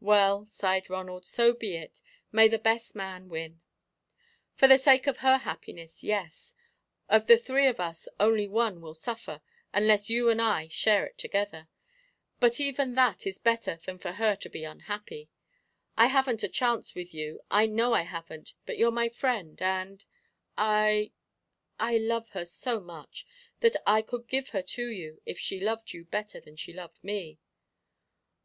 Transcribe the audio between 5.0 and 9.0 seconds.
of her happiness, yes. Of the three of us, only one will